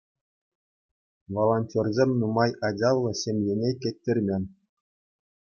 [1.37, 4.43] Волонтерсем нумай ачаллӑ ҫемьене кӗттермен.